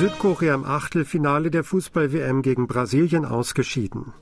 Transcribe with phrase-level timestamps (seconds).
[0.00, 4.14] Südkorea im Achtelfinale der Fußball-WM gegen Brasilien ausgeschieden.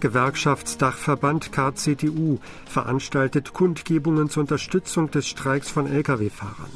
[0.00, 6.68] Gewerkschaftsdachverband KCTU veranstaltet Kundgebungen zur Unterstützung des Streiks von Lkw-Fahrern.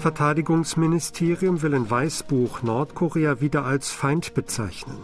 [0.00, 4.98] Verteidigungsministerium will in Weißbuch Nordkorea wieder als Feind bezeichnen.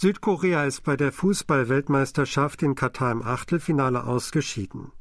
[0.00, 4.92] Südkorea ist bei der Fußball-Weltmeisterschaft in Katar im Achtelfinale ausgeschieden.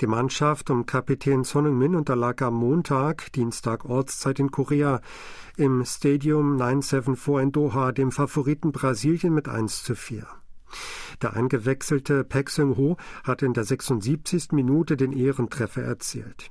[0.00, 5.00] Die Mannschaft um Kapitän Son Heung-min unterlag am Montag, Dienstag Ortszeit in Korea,
[5.56, 10.26] im Stadium 974 in Doha dem Favoriten Brasilien mit 1 zu 4.
[11.22, 14.50] Der eingewechselte Pek Seung-ho hatte in der 76.
[14.50, 16.50] Minute den Ehrentreffer erzielt.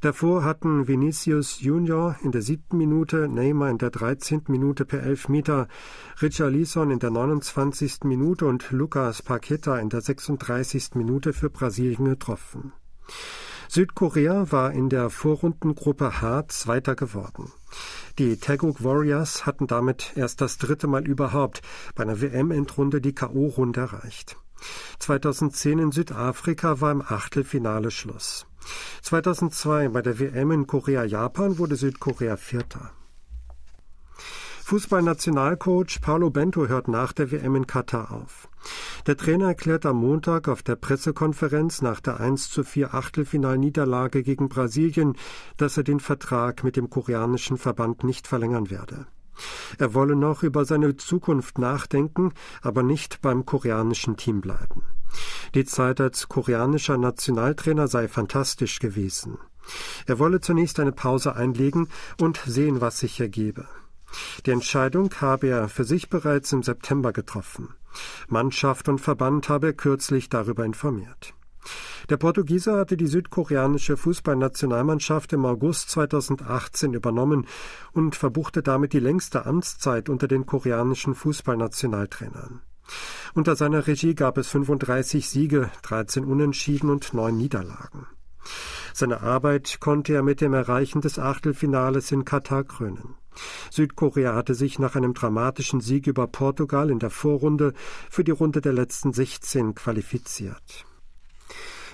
[0.00, 4.42] Davor hatten Vinicius Junior in der siebten Minute, Neymar in der 13.
[4.46, 5.66] Minute per Elfmeter,
[6.22, 8.04] Richarlison in der 29.
[8.04, 10.90] Minute und Lucas Paqueta in der 36.
[10.94, 12.72] Minute für Brasilien getroffen.
[13.68, 17.50] Südkorea war in der Vorrundengruppe H Zweiter geworden.
[18.18, 21.60] Die Taeguk Warriors hatten damit erst das dritte Mal überhaupt
[21.96, 24.36] bei einer WM-Endrunde die K.O.-Runde erreicht.
[25.00, 28.47] 2010 in Südafrika war im Achtelfinale Schluss.
[29.02, 32.92] 2002 bei der WM in Korea-Japan wurde Südkorea Vierter.
[34.68, 38.48] Fußballnationalcoach Paulo Bento hört nach der WM in Katar auf.
[39.06, 44.50] Der Trainer erklärt am Montag auf der Pressekonferenz nach der 1 zu 4 Achtelfinalniederlage gegen
[44.50, 45.16] Brasilien,
[45.56, 49.06] dass er den Vertrag mit dem koreanischen Verband nicht verlängern werde.
[49.78, 54.82] Er wolle noch über seine Zukunft nachdenken, aber nicht beim koreanischen Team bleiben.
[55.54, 59.38] Die Zeit als koreanischer Nationaltrainer sei fantastisch gewesen.
[60.06, 61.88] Er wolle zunächst eine Pause einlegen
[62.20, 63.66] und sehen, was sich ergebe.
[64.46, 67.74] Die Entscheidung habe er für sich bereits im September getroffen.
[68.28, 71.34] Mannschaft und Verband habe er kürzlich darüber informiert.
[72.08, 77.46] Der Portugiese hatte die südkoreanische Fußballnationalmannschaft im August 2018 übernommen
[77.92, 82.62] und verbuchte damit die längste Amtszeit unter den koreanischen Fußballnationaltrainern.
[83.34, 88.06] Unter seiner Regie gab es 35 Siege, 13 Unentschieden und 9 Niederlagen.
[88.94, 93.14] Seine Arbeit konnte er mit dem Erreichen des Achtelfinales in Katar krönen.
[93.70, 97.74] Südkorea hatte sich nach einem dramatischen Sieg über Portugal in der Vorrunde
[98.10, 100.84] für die Runde der letzten 16 qualifiziert.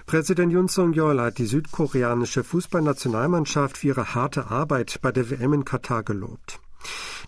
[0.07, 5.65] Präsident Yoon Song-yeol hat die südkoreanische Fußballnationalmannschaft für ihre harte Arbeit bei der WM in
[5.65, 6.61] Katar gelobt.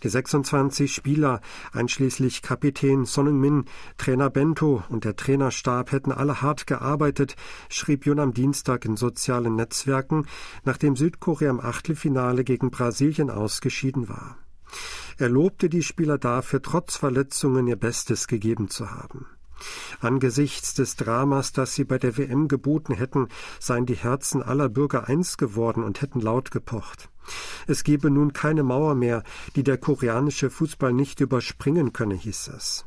[0.03, 1.41] Die 26 Spieler,
[1.73, 3.65] einschließlich Kapitän Son Heung-min,
[3.99, 7.37] Trainer Bento und der Trainerstab hätten alle hart gearbeitet,
[7.69, 10.27] schrieb Yoon am Dienstag in sozialen Netzwerken,
[10.65, 14.39] nachdem Südkorea im Achtelfinale gegen Brasilien ausgeschieden war.
[15.19, 19.27] Er lobte die Spieler dafür, trotz Verletzungen ihr Bestes gegeben zu haben.
[20.01, 23.29] Angesichts des Dramas, das sie bei der WM geboten hätten,
[23.59, 27.09] seien die Herzen aller Bürger eins geworden und hätten laut gepocht.
[27.67, 29.23] Es gebe nun keine Mauer mehr,
[29.55, 32.85] die der koreanische Fußball nicht überspringen könne, hieß es.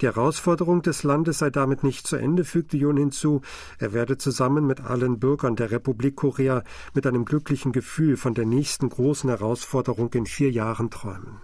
[0.00, 3.40] Die Herausforderung des Landes sei damit nicht zu Ende, fügte Jun hinzu,
[3.78, 6.62] er werde zusammen mit allen Bürgern der Republik Korea
[6.94, 11.40] mit einem glücklichen Gefühl von der nächsten großen Herausforderung in vier Jahren träumen.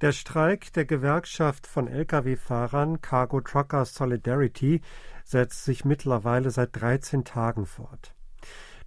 [0.00, 4.82] Der Streik der Gewerkschaft von Lkw-Fahrern Cargo Truckers Solidarity
[5.24, 8.14] setzt sich mittlerweile seit 13 Tagen fort.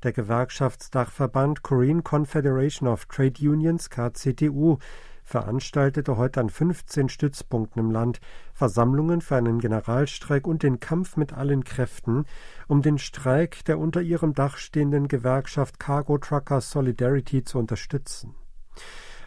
[0.04, 4.78] Der Gewerkschaftsdachverband Korean Confederation of Trade Unions KCTU
[5.24, 8.22] veranstaltete heute an 15 Stützpunkten im Land
[8.54, 12.26] Versammlungen für einen Generalstreik und den Kampf mit allen Kräften,
[12.68, 18.36] um den Streik der unter ihrem Dach stehenden Gewerkschaft Cargo Truckers Solidarity zu unterstützen.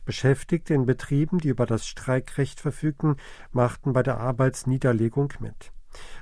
[0.05, 3.17] Beschäftigte in Betrieben, die über das Streikrecht verfügten,
[3.51, 5.73] machten bei der Arbeitsniederlegung mit.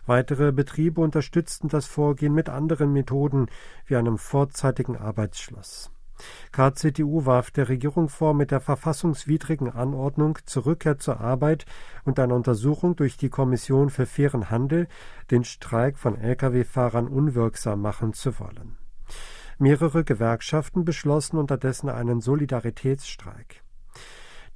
[0.06, 3.46] Weitere Betriebe unterstützten das Vorgehen mit anderen Methoden
[3.86, 5.90] wie einem vorzeitigen Arbeitsschluss.
[6.52, 11.64] KCTU warf der Regierung vor, mit der verfassungswidrigen Anordnung zur Rückkehr zur Arbeit
[12.04, 14.88] und einer Untersuchung durch die Kommission für fairen Handel
[15.30, 18.78] den Streik von Lkw-Fahrern unwirksam machen zu wollen.
[19.58, 23.62] Mehrere Gewerkschaften beschlossen unterdessen einen Solidaritätsstreik.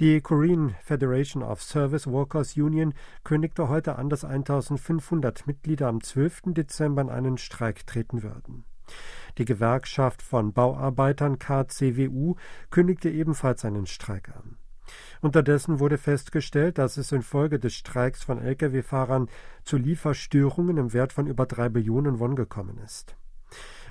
[0.00, 2.94] Die Korean Federation of Service Workers Union
[3.24, 6.54] kündigte heute an, dass 1500 Mitglieder am 12.
[6.54, 8.64] Dezember in einen Streik treten würden.
[9.38, 12.36] Die Gewerkschaft von Bauarbeitern KCWU
[12.70, 14.56] kündigte ebenfalls einen Streik an.
[15.20, 19.28] Unterdessen wurde festgestellt, dass es infolge des Streiks von Lkw-Fahrern
[19.62, 23.16] zu Lieferstörungen im Wert von über drei Billionen Won gekommen ist.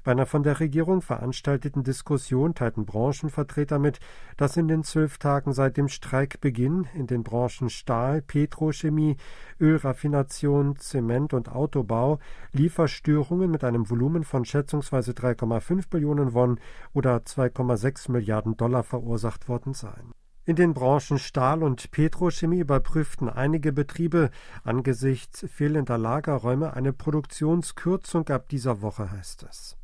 [0.03, 3.99] Bei einer von der Regierung veranstalteten Diskussion teilten Branchenvertreter mit,
[4.35, 9.17] dass in den zwölf Tagen seit dem Streikbeginn in den Branchen Stahl, Petrochemie,
[9.59, 12.17] Ölraffination, Zement und Autobau
[12.51, 16.59] Lieferstörungen mit einem Volumen von schätzungsweise 3,5 Billionen Won
[16.93, 20.13] oder 2,6 Milliarden Dollar verursacht worden seien.
[20.45, 24.31] In den Branchen Stahl und Petrochemie überprüften einige Betriebe
[24.63, 29.77] angesichts fehlender Lagerräume eine Produktionskürzung ab dieser Woche, heißt es.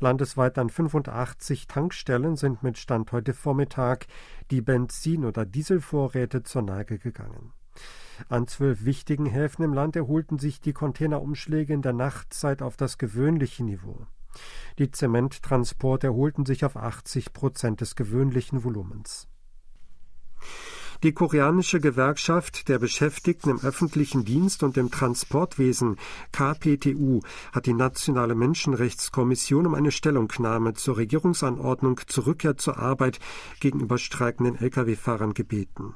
[0.00, 4.06] Landesweit an 85 Tankstellen sind mit Stand heute Vormittag
[4.50, 7.52] die Benzin- oder Dieselvorräte zur Neige gegangen.
[8.28, 12.98] An zwölf wichtigen Häfen im Land erholten sich die Containerumschläge in der Nachtzeit auf das
[12.98, 14.06] gewöhnliche Niveau.
[14.78, 19.28] Die Zementtransporte erholten sich auf 80 Prozent des gewöhnlichen Volumens.
[21.04, 25.98] Die koreanische Gewerkschaft der Beschäftigten im öffentlichen Dienst und im Transportwesen
[26.32, 27.20] KPTU
[27.52, 33.20] hat die Nationale Menschenrechtskommission um eine Stellungnahme zur Regierungsanordnung zur Rückkehr zur Arbeit
[33.60, 35.94] gegenüber streikenden Lkw-Fahrern gebeten.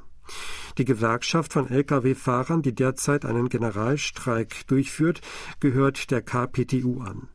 [0.76, 5.22] Die Gewerkschaft von Lkw-Fahrern, die derzeit einen Generalstreik durchführt,
[5.58, 7.28] gehört der KPTU an.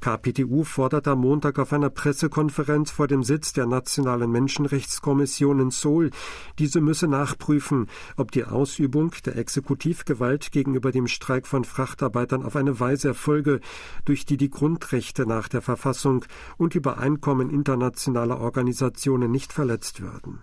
[0.00, 6.10] KPTU fordert am Montag auf einer Pressekonferenz vor dem Sitz der Nationalen Menschenrechtskommission in Seoul,
[6.58, 12.80] diese müsse nachprüfen, ob die Ausübung der Exekutivgewalt gegenüber dem Streik von Frachtarbeitern auf eine
[12.80, 13.60] Weise erfolge,
[14.04, 16.24] durch die die Grundrechte nach der Verfassung
[16.56, 20.42] und Übereinkommen internationaler Organisationen nicht verletzt würden.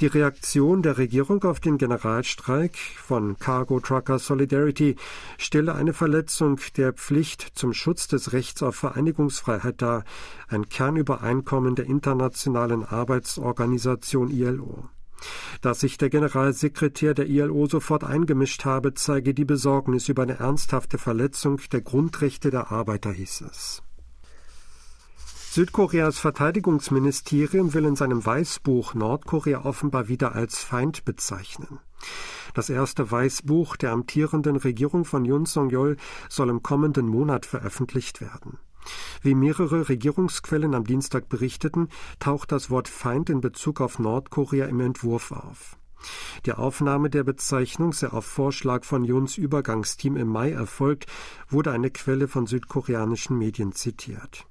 [0.00, 4.96] Die Reaktion der Regierung auf den Generalstreik von Cargo Trucker Solidarity
[5.38, 10.04] stelle eine Verletzung der Pflicht zum Schutz des Rechts auf Vereinigungsfreiheit dar,
[10.48, 14.88] ein Kernübereinkommen der Internationalen Arbeitsorganisation ILO.
[15.62, 20.98] Dass sich der Generalsekretär der ILO sofort eingemischt habe, zeige die Besorgnis über eine ernsthafte
[20.98, 23.82] Verletzung der Grundrechte der Arbeiter, hieß es.
[25.56, 31.80] Südkoreas Verteidigungsministerium will in seinem Weißbuch Nordkorea offenbar wieder als Feind bezeichnen.
[32.52, 35.96] Das erste Weißbuch der amtierenden Regierung von Yoon Song-yeol
[36.28, 38.58] soll im kommenden Monat veröffentlicht werden.
[39.22, 41.88] Wie mehrere Regierungsquellen am Dienstag berichteten,
[42.18, 45.78] taucht das Wort Feind in Bezug auf Nordkorea im Entwurf auf.
[46.44, 51.06] Die Aufnahme der Bezeichnung sei auf Vorschlag von Juns Übergangsteam im Mai erfolgt,
[51.48, 54.46] wurde eine Quelle von südkoreanischen Medien zitiert.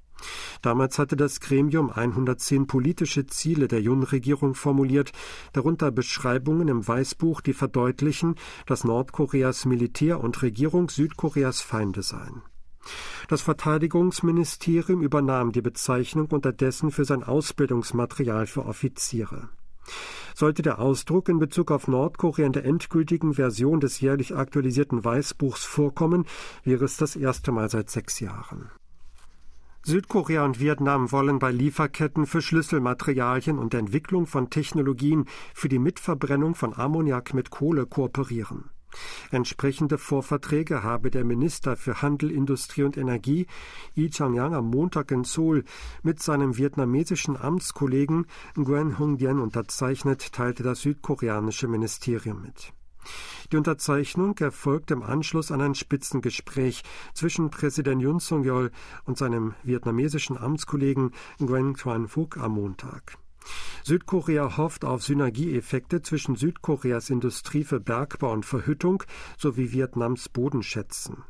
[0.62, 5.12] Damals hatte das Gremium 110 politische Ziele der Jun-Regierung formuliert,
[5.54, 8.36] darunter Beschreibungen im Weißbuch, die verdeutlichen,
[8.66, 12.42] dass Nordkoreas Militär und Regierung Südkoreas Feinde seien.
[13.28, 19.50] Das Verteidigungsministerium übernahm die Bezeichnung unterdessen für sein Ausbildungsmaterial für Offiziere.
[20.36, 25.64] Sollte der Ausdruck in Bezug auf Nordkorea in der endgültigen Version des jährlich aktualisierten Weißbuchs
[25.64, 26.26] vorkommen,
[26.64, 28.70] wäre es das erste Mal seit sechs Jahren.
[29.88, 36.56] Südkorea und Vietnam wollen bei Lieferketten für Schlüsselmaterialien und Entwicklung von Technologien für die Mitverbrennung
[36.56, 38.72] von Ammoniak mit Kohle kooperieren.
[39.30, 43.46] Entsprechende Vorverträge habe der Minister für Handel, Industrie und Energie
[43.94, 45.64] Yi Chang-yang am Montag in Seoul
[46.02, 48.26] mit seinem vietnamesischen Amtskollegen
[48.58, 52.74] Nguyen Hong Dien unterzeichnet, teilte das südkoreanische Ministerium mit.
[53.52, 56.84] Die Unterzeichnung erfolgt im Anschluss an ein Spitzengespräch
[57.14, 58.72] zwischen Präsident Yoon Song-yeol
[59.06, 63.18] und seinem vietnamesischen Amtskollegen Nguyen Xuan Phuc am Montag.
[63.84, 69.04] Südkorea hofft auf Synergieeffekte zwischen Südkoreas Industrie für Bergbau und Verhüttung
[69.38, 71.24] sowie Vietnams Bodenschätzen.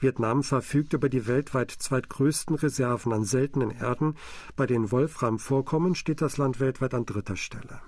[0.00, 4.16] Vietnam verfügt über die weltweit zweitgrößten Reserven an seltenen Erden.
[4.56, 7.80] Bei den Wolfram-Vorkommen steht das Land weltweit an dritter Stelle.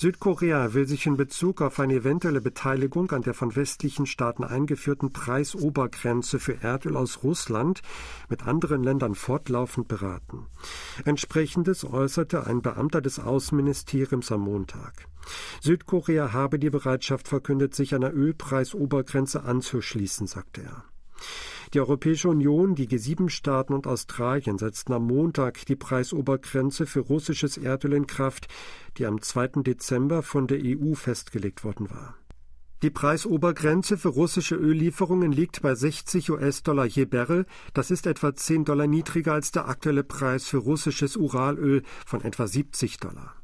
[0.00, 5.12] Südkorea will sich in Bezug auf eine eventuelle Beteiligung an der von westlichen Staaten eingeführten
[5.12, 7.82] Preisobergrenze für Erdöl aus Russland
[8.30, 10.46] mit anderen Ländern fortlaufend beraten.
[11.04, 15.06] Entsprechendes äußerte ein Beamter des Außenministeriums am Montag.
[15.60, 20.84] Südkorea habe die Bereitschaft verkündet, sich einer Ölpreisobergrenze anzuschließen, sagte er.
[21.72, 27.92] Die Europäische Union, die G7-Staaten und Australien setzten am Montag die Preisobergrenze für russisches Erdöl
[27.92, 28.48] in Kraft,
[28.98, 29.62] die am 2.
[29.62, 32.16] Dezember von der EU festgelegt worden war.
[32.82, 37.46] Die Preisobergrenze für russische Öllieferungen liegt bei 60 US-Dollar je Barrel.
[37.72, 42.48] Das ist etwa 10 Dollar niedriger als der aktuelle Preis für russisches Uralöl von etwa
[42.48, 43.39] 70 Dollar.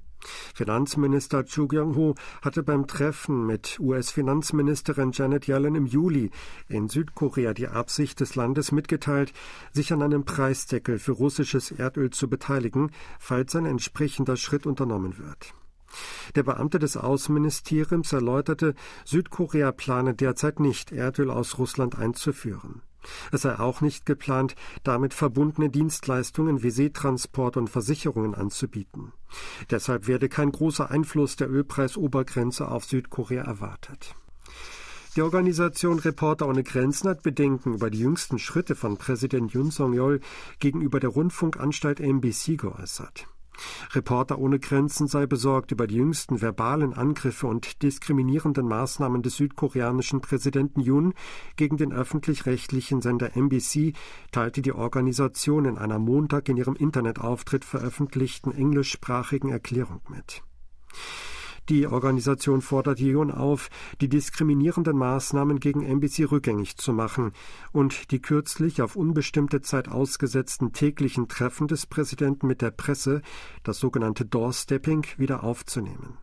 [0.54, 6.30] Finanzminister Chu Kyung-ho hatte beim Treffen mit US-Finanzministerin Janet Yellen im Juli
[6.68, 9.32] in Südkorea die Absicht des Landes mitgeteilt,
[9.72, 15.54] sich an einem Preisdeckel für russisches Erdöl zu beteiligen, falls ein entsprechender Schritt unternommen wird.
[16.34, 22.82] Der Beamte des Außenministeriums erläuterte, Südkorea plane derzeit nicht, Erdöl aus Russland einzuführen.
[23.32, 29.12] Es sei auch nicht geplant, damit verbundene Dienstleistungen wie Seetransport und Versicherungen anzubieten.
[29.70, 34.14] Deshalb werde kein großer Einfluss der Ölpreisobergrenze auf Südkorea erwartet.
[35.16, 40.20] Die Organisation Reporter ohne Grenzen hat Bedenken über die jüngsten Schritte von Präsident Yoon Song-yeol
[40.58, 43.26] gegenüber der Rundfunkanstalt MBC geäußert.
[43.92, 50.20] Reporter ohne Grenzen sei besorgt über die jüngsten verbalen Angriffe und diskriminierenden Maßnahmen des südkoreanischen
[50.20, 51.14] Präsidenten Yoon
[51.56, 53.94] gegen den öffentlich-rechtlichen Sender MBC,
[54.32, 60.42] teilte die Organisation in einer Montag in ihrem Internetauftritt veröffentlichten englischsprachigen Erklärung mit.
[61.68, 63.70] Die Organisation fordert Jeon auf,
[64.00, 67.32] die diskriminierenden Maßnahmen gegen NBC rückgängig zu machen
[67.72, 73.20] und die kürzlich auf unbestimmte Zeit ausgesetzten täglichen Treffen des Präsidenten mit der Presse,
[73.64, 76.18] das sogenannte Doorstepping, wieder aufzunehmen.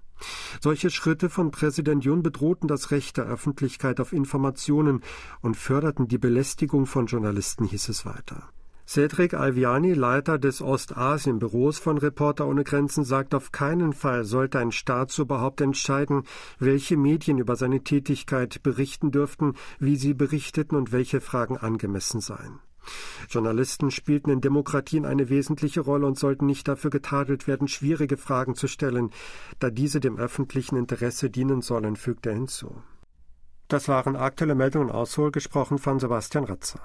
[0.61, 5.01] Solche Schritte von Präsident Jun bedrohten das Recht der Öffentlichkeit auf Informationen
[5.41, 8.49] und förderten die Belästigung von Journalisten, hieß es weiter.
[8.85, 14.71] Cedric Alviani, Leiter des Ostasienbüros von Reporter ohne Grenzen, sagt, auf keinen Fall sollte ein
[14.71, 16.23] Staat so überhaupt entscheiden,
[16.59, 22.59] welche Medien über seine Tätigkeit berichten dürften, wie sie berichteten und welche Fragen angemessen seien.
[23.29, 28.55] Journalisten spielten in Demokratien eine wesentliche Rolle und sollten nicht dafür getadelt werden, schwierige Fragen
[28.55, 29.11] zu stellen,
[29.59, 32.83] da diese dem öffentlichen Interesse dienen sollen, fügt er hinzu.
[33.69, 36.81] Das waren aktuelle Meldungen aus Seoul, gesprochen von Sebastian Ratzer.